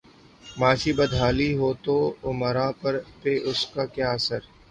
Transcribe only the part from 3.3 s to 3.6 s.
اس